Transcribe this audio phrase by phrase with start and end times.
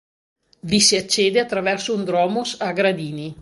[0.61, 3.29] Vi si accede attraverso un dromos a gradini.